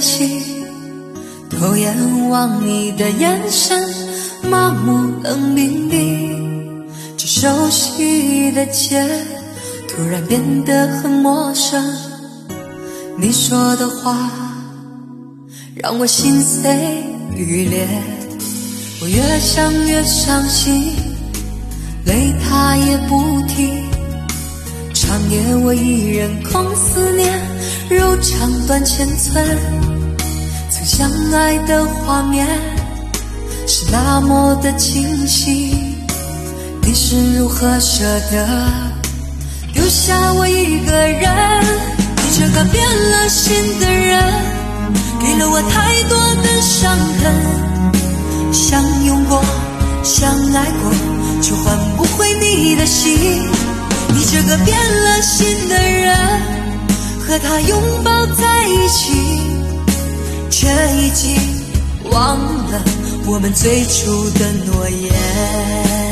[0.01, 0.43] 心，
[1.51, 3.83] 偷眼望你的眼神，
[4.43, 6.87] 麻木冷冰冰。
[7.17, 9.07] 这熟悉的街，
[9.89, 11.83] 突然变得很陌生。
[13.19, 14.31] 你说的话，
[15.75, 17.05] 让我心碎
[17.35, 17.89] 欲裂。
[19.01, 20.93] 我越想越伤心，
[22.05, 23.85] 泪它也不停。
[24.93, 27.39] 长夜我一人空思念，
[27.91, 29.86] 柔肠断千寸。
[30.97, 32.47] 相爱的画面
[33.67, 35.95] 是那么的清晰，
[36.81, 38.49] 你是如何舍得
[39.75, 41.31] 丢下我一个人？
[42.17, 44.25] 你这个变了心的人，
[45.21, 48.51] 给了我太多的伤痕。
[48.51, 49.45] 相拥过，
[50.03, 50.91] 相爱过，
[51.43, 53.43] 却换不回你的心。
[54.15, 56.17] 你这个变了心的人，
[57.21, 59.13] 和他拥抱在一起，
[60.59, 60.67] 却
[60.97, 61.37] 已经
[62.11, 62.39] 忘
[62.71, 62.83] 了
[63.27, 66.06] 我们最初的诺言。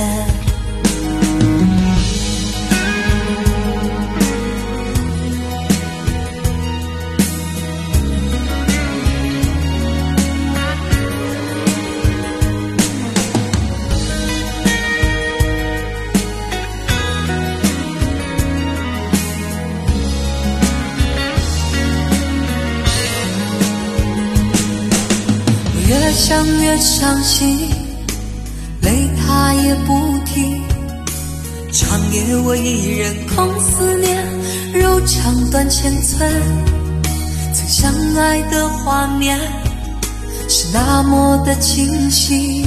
[26.15, 27.69] 想越伤心，
[28.83, 30.63] 泪它也不停。
[31.73, 34.25] 长夜我一人空思念，
[34.73, 36.33] 柔肠断千寸。
[37.53, 39.39] 曾相爱的画面
[40.49, 42.65] 是那么的清晰，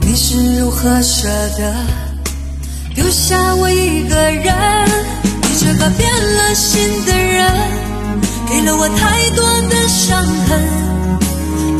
[0.00, 1.74] 你是如何舍得
[2.94, 4.54] 丢下我一个人？
[5.42, 7.52] 你这个变了心的人，
[8.48, 10.89] 给了我太多的伤痕。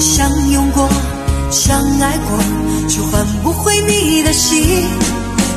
[0.00, 0.88] 相拥过，
[1.50, 2.38] 相爱过，
[2.88, 4.62] 却换不回你的心。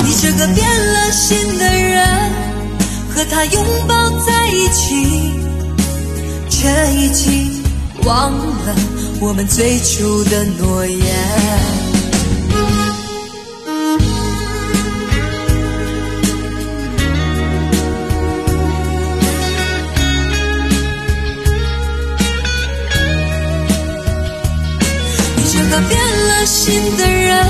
[0.06, 2.32] 你这个变了心的人，
[3.15, 5.32] 和他拥抱在一起，
[6.49, 7.64] 却已经
[8.03, 8.76] 忘了
[9.22, 11.93] 我们最初的诺言。
[26.45, 27.45] 心的人，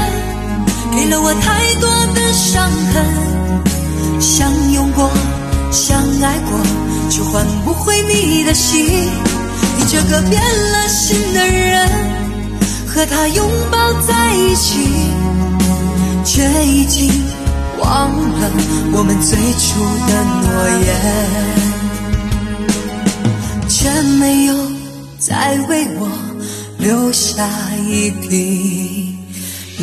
[0.96, 3.06] 给了我太多的伤痕。
[4.20, 5.10] 相拥过，
[5.72, 6.60] 相爱过，
[7.10, 9.10] 却换不回你的心。
[9.78, 11.90] 你这个变了心的人，
[12.88, 14.88] 和他拥抱在一起，
[16.24, 17.12] 却已经
[17.80, 18.52] 忘了
[18.94, 20.46] 我们最初的诺
[20.86, 20.88] 言，
[23.68, 24.56] 却没有
[25.20, 26.08] 再为我。
[26.84, 27.50] 留下
[27.88, 29.16] 一滴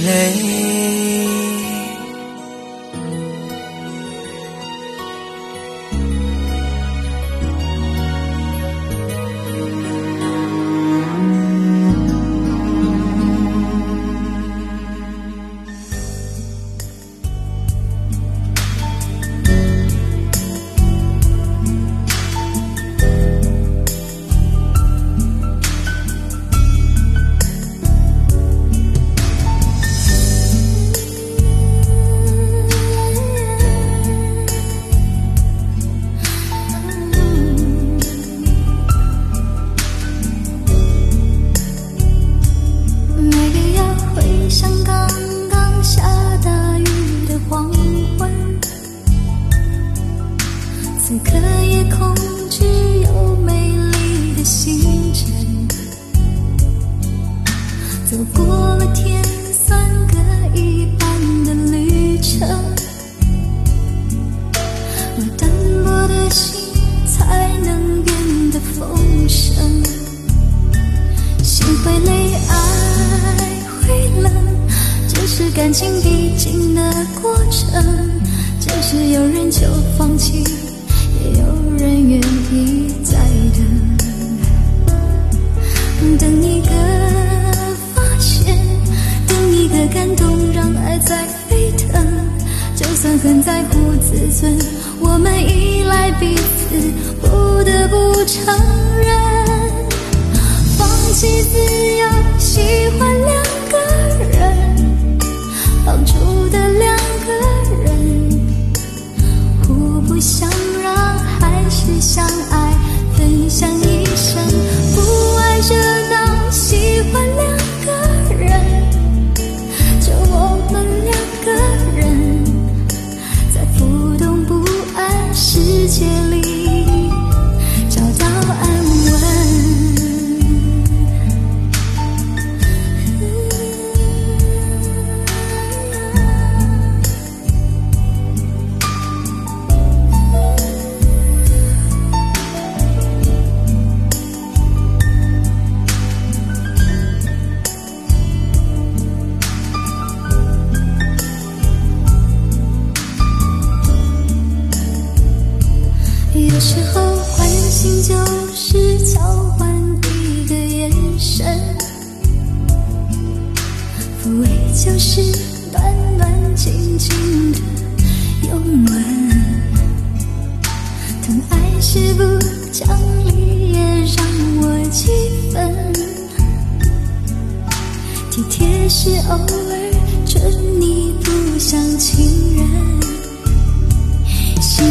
[0.04, 1.29] 泪。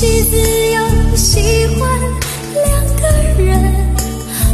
[0.00, 1.78] 放弃自由，喜欢
[2.54, 2.64] 两
[2.96, 3.02] 个
[3.42, 3.52] 人，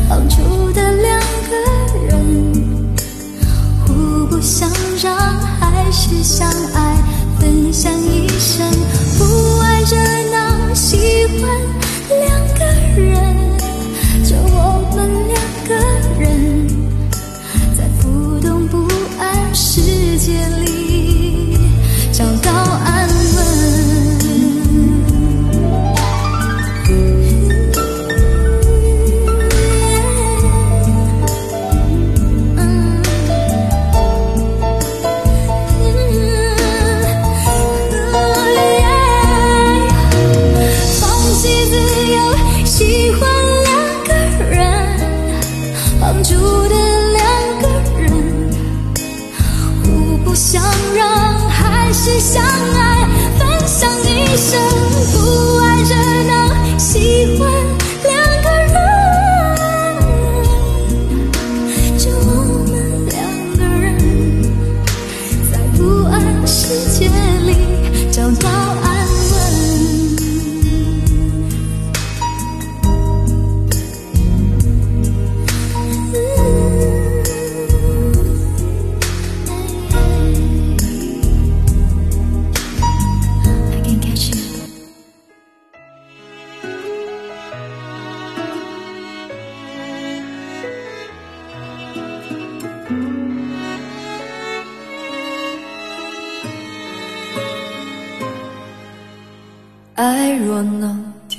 [0.08, 1.56] 放逐的两个
[2.08, 2.18] 人，
[3.86, 4.68] 互不相
[5.00, 5.14] 让，
[5.60, 6.96] 还是相爱，
[7.38, 8.68] 分享一生。
[9.18, 9.96] 不爱热
[10.32, 10.96] 闹，喜
[11.38, 11.48] 欢
[12.08, 12.20] 两
[12.58, 12.64] 个
[13.00, 13.14] 人，
[14.24, 14.98] 就我们
[15.28, 15.70] 两个
[16.18, 16.26] 人，
[17.78, 18.04] 在不
[18.40, 18.78] 动不
[19.20, 19.80] 安世
[20.18, 20.32] 界
[20.64, 20.65] 里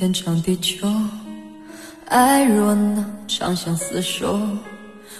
[0.07, 0.87] 天长地久，
[2.05, 4.39] 爱若能长相厮守，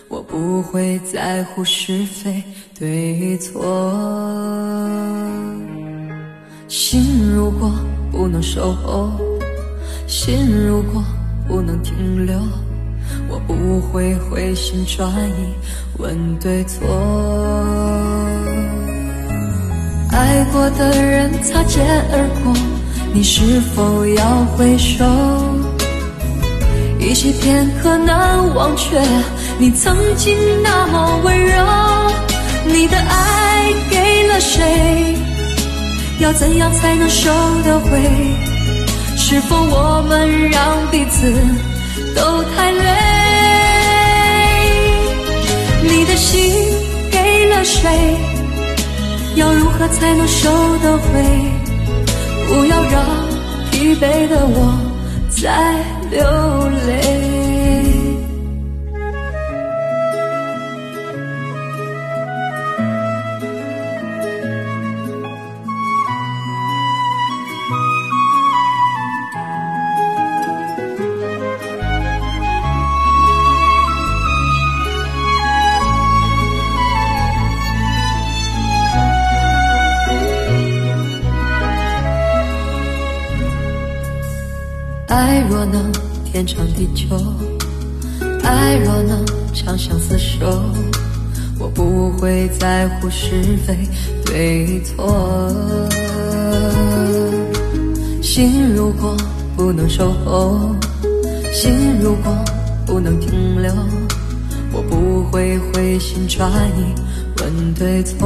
[0.07, 2.41] 我不会在乎是非
[2.79, 3.61] 对错。
[6.69, 7.69] 心如果
[8.13, 9.11] 不能守候，
[10.07, 11.03] 心如果
[11.49, 12.39] 不能停留，
[13.27, 15.53] 我不会回心转意
[15.97, 16.87] 问对错。
[20.13, 22.53] 爱过的人擦肩而过，
[23.17, 25.03] 你是否要回首？
[26.99, 29.01] 一起片刻难忘却
[29.57, 31.65] 你曾经那么温柔。
[32.65, 35.15] 你的爱给了谁？
[36.19, 37.31] 要怎样才能收
[37.65, 37.89] 得回？
[39.15, 41.33] 是否我们让彼此
[42.15, 42.91] 都太累？
[45.81, 46.53] 你的心
[47.09, 47.89] 给了谁？
[49.33, 50.51] 要如何才能收
[50.83, 51.56] 得回？
[52.47, 53.05] 不要让
[53.71, 54.73] 疲惫的我
[55.29, 56.96] 再流泪。
[86.47, 87.07] 长地久，
[88.41, 90.63] 爱若能长相厮守，
[91.59, 93.77] 我不会在乎是非
[94.25, 95.51] 对错。
[98.21, 99.17] 心如果
[99.57, 100.73] 不能守候，
[101.51, 102.33] 心如果
[102.85, 103.73] 不能停留，
[104.71, 106.49] 我不会回心转
[106.79, 106.95] 意
[107.41, 108.25] 问对错。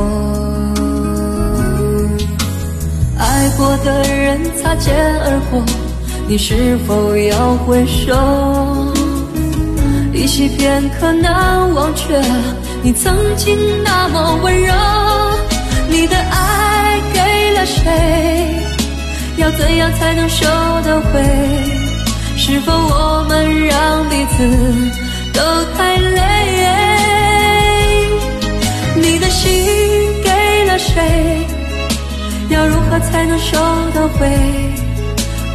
[3.18, 5.91] 爱过的人擦肩而过。
[6.28, 8.14] 你是否要回首？
[10.14, 12.22] 依稀片刻难忘却
[12.82, 14.74] 你曾经那么温柔。
[15.90, 18.56] 你的爱给了谁？
[19.38, 20.46] 要怎样才能收
[20.86, 21.22] 得回？
[22.38, 24.48] 是否我们让彼此
[25.34, 25.42] 都
[25.76, 26.22] 太累？
[28.96, 29.50] 你的心
[30.24, 31.46] 给了谁？
[32.50, 33.58] 要如何才能收
[33.94, 34.71] 得回？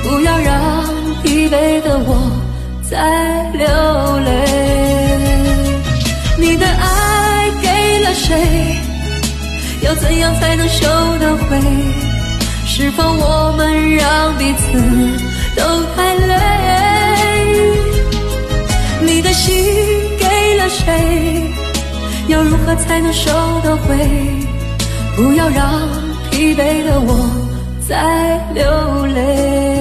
[0.09, 0.85] 不要让
[1.24, 2.31] 疲惫的我
[2.89, 2.97] 再
[3.53, 3.66] 流
[4.20, 4.31] 泪。
[6.39, 7.69] 你的爱给
[8.05, 8.78] 了谁？
[9.83, 10.87] 要怎样才能收
[11.19, 11.61] 得回？
[12.65, 14.78] 是否我们让彼此
[15.57, 15.62] 都
[15.97, 16.35] 太累？
[19.01, 19.53] 你的心
[20.20, 21.43] 给了谁？
[22.28, 23.33] 要如何才能收
[23.65, 23.97] 得回？
[25.16, 25.89] 不要让
[26.31, 27.43] 疲惫的我。
[27.89, 27.95] 再
[28.53, 29.76] 流泪，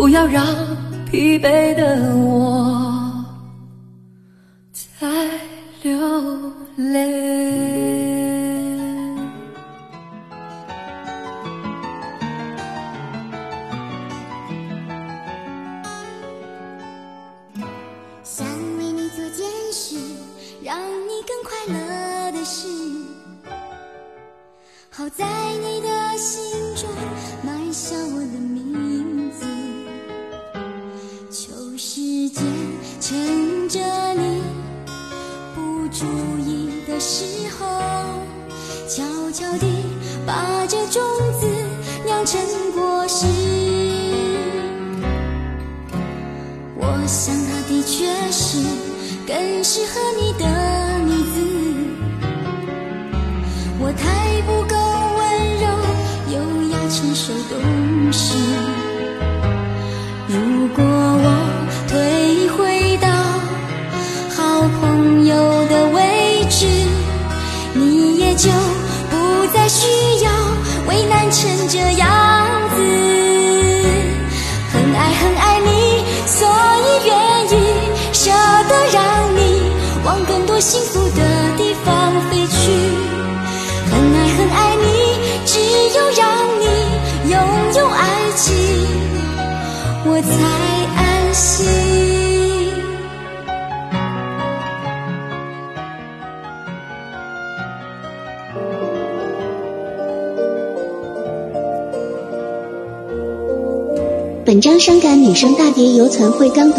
[0.00, 0.42] 不要让
[1.10, 2.79] 疲惫的我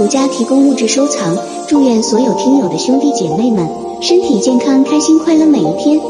[0.02, 1.38] 独家提供物质收藏，
[1.68, 3.70] 祝愿所有听友的兄弟姐妹们
[4.02, 6.02] 身体健康、开心快乐每一天。